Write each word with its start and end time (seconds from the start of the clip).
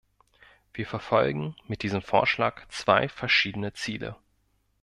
Wir 0.73 0.87
verfolgen 0.87 1.55
mit 1.67 1.83
diesem 1.83 2.01
Vorschlag 2.01 2.67
zwei 2.69 3.07
verschiedene 3.07 3.73
Ziele. 3.73 4.15